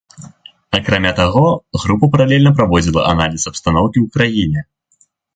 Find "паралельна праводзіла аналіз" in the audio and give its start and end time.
2.15-3.45